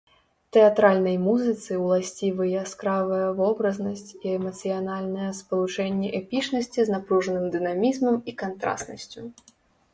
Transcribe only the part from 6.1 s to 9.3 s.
эпічнасці з напружаным дынамізмам і кантрастнасцю.